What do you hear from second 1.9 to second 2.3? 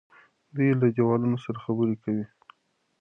کوي.